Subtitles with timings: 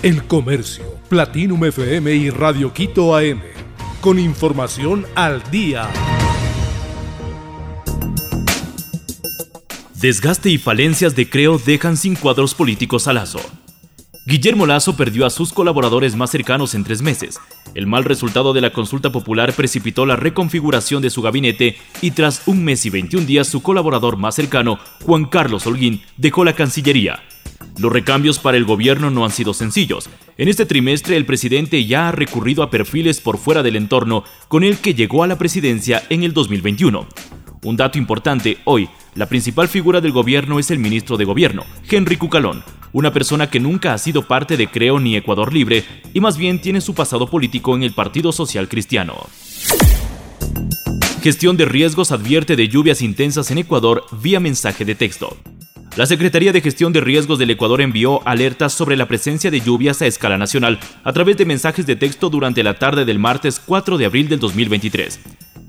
[0.00, 3.40] El Comercio, Platinum FM y Radio Quito AM.
[4.00, 5.88] Con información al día.
[10.00, 13.40] Desgaste y falencias de Creo dejan sin cuadros políticos a Lazo.
[14.24, 17.40] Guillermo Lazo perdió a sus colaboradores más cercanos en tres meses.
[17.74, 22.46] El mal resultado de la consulta popular precipitó la reconfiguración de su gabinete y tras
[22.46, 27.20] un mes y 21 días su colaborador más cercano, Juan Carlos Holguín, dejó la Cancillería.
[27.78, 30.10] Los recambios para el gobierno no han sido sencillos.
[30.36, 34.64] En este trimestre el presidente ya ha recurrido a perfiles por fuera del entorno con
[34.64, 37.06] el que llegó a la presidencia en el 2021.
[37.62, 42.16] Un dato importante, hoy, la principal figura del gobierno es el ministro de Gobierno, Henry
[42.16, 42.62] Cucalón,
[42.92, 46.60] una persona que nunca ha sido parte de Creo ni Ecuador Libre y más bien
[46.60, 49.14] tiene su pasado político en el Partido Social Cristiano.
[51.22, 55.36] Gestión de riesgos advierte de lluvias intensas en Ecuador vía mensaje de texto.
[55.96, 60.00] La Secretaría de Gestión de Riesgos del Ecuador envió alertas sobre la presencia de lluvias
[60.00, 63.98] a escala nacional a través de mensajes de texto durante la tarde del martes 4
[63.98, 65.20] de abril del 2023.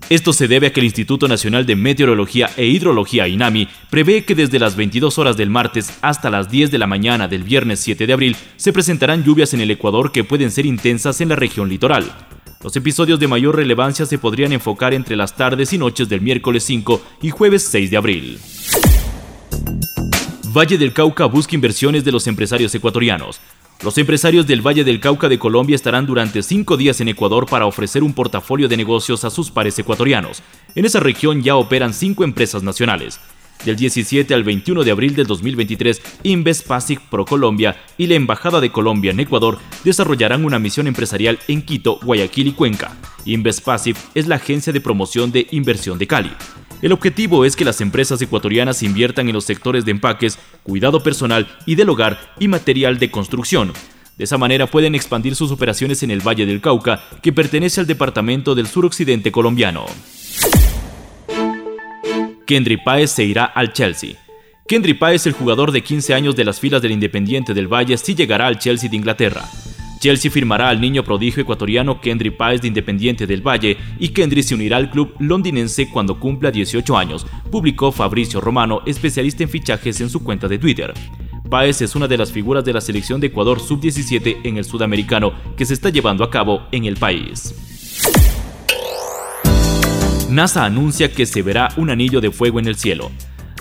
[0.09, 4.33] Esto se debe a que el Instituto Nacional de Meteorología e Hidrología INAMI prevé que
[4.33, 8.07] desde las 22 horas del martes hasta las 10 de la mañana del viernes 7
[8.07, 11.69] de abril se presentarán lluvias en el Ecuador que pueden ser intensas en la región
[11.69, 12.11] litoral.
[12.63, 16.63] Los episodios de mayor relevancia se podrían enfocar entre las tardes y noches del miércoles
[16.63, 18.39] 5 y jueves 6 de abril.
[20.51, 23.39] Valle del Cauca busca inversiones de los empresarios ecuatorianos.
[23.83, 27.67] Los empresarios del Valle del Cauca de Colombia estarán durante cinco días en Ecuador para
[27.67, 30.41] ofrecer un portafolio de negocios a sus pares ecuatorianos.
[30.73, 33.19] En esa región ya operan cinco empresas nacionales.
[33.63, 38.59] Del 17 al 21 de abril del 2023, Invest Pacific Pro Colombia y la Embajada
[38.59, 42.97] de Colombia en Ecuador desarrollarán una misión empresarial en Quito, Guayaquil y Cuenca.
[43.63, 46.31] Pacific es la agencia de promoción de inversión de Cali.
[46.81, 51.47] El objetivo es que las empresas ecuatorianas inviertan en los sectores de empaques, cuidado personal
[51.65, 53.73] y del hogar y material de construcción.
[54.17, 57.87] De esa manera pueden expandir sus operaciones en el Valle del Cauca, que pertenece al
[57.87, 59.85] departamento del suroccidente colombiano.
[62.45, 64.15] Kendry Páez se irá al Chelsea.
[64.67, 68.15] Kendry Páez, el jugador de 15 años de las filas del Independiente del Valle, sí
[68.15, 69.45] llegará al Chelsea de Inglaterra.
[69.99, 74.55] Chelsea firmará al niño prodigio ecuatoriano Kendry Páez de Independiente del Valle y Kendry se
[74.55, 80.09] unirá al club londinense cuando cumpla 18 años, publicó Fabricio Romano, especialista en fichajes en
[80.09, 80.93] su cuenta de Twitter.
[81.49, 85.33] Páez es una de las figuras de la selección de Ecuador sub-17 en el sudamericano
[85.57, 87.53] que se está llevando a cabo en el país.
[90.29, 93.09] NASA anuncia que se verá un anillo de fuego en el cielo.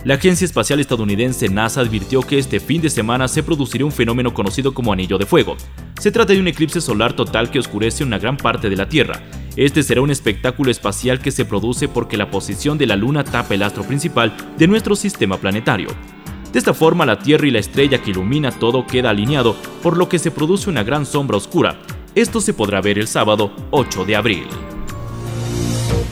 [0.04, 4.32] La Agencia Espacial Estadounidense NASA advirtió que este fin de semana se producirá un fenómeno
[4.32, 5.56] conocido como anillo de fuego.
[5.98, 9.20] Se trata de un eclipse solar total que oscurece una gran parte de la Tierra.
[9.56, 13.54] Este será un espectáculo espacial que se produce porque la posición de la Luna tapa
[13.54, 15.88] el astro principal de nuestro sistema planetario.
[16.52, 20.08] De esta forma, la Tierra y la estrella que ilumina todo queda alineado, por lo
[20.08, 21.78] que se produce una gran sombra oscura.
[22.14, 24.46] Esto se podrá ver el sábado 8 de abril.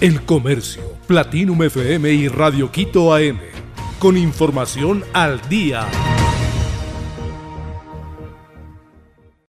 [0.01, 3.39] El Comercio, Platinum FM y Radio Quito AM
[3.99, 5.87] con información al día.